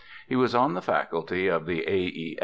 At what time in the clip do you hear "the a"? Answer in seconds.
1.67-1.95